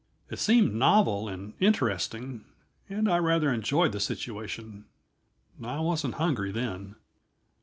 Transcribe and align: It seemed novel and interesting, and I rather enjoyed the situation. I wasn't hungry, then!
It 0.31 0.39
seemed 0.39 0.73
novel 0.73 1.29
and 1.29 1.53
interesting, 1.59 2.43
and 2.89 3.07
I 3.07 3.19
rather 3.19 3.53
enjoyed 3.53 3.91
the 3.91 3.99
situation. 3.99 4.85
I 5.63 5.79
wasn't 5.79 6.15
hungry, 6.15 6.51
then! 6.51 6.95